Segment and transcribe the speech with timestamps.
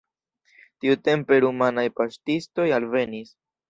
[0.85, 3.37] Tiutempe rumanaj paŝtistoj alvenis.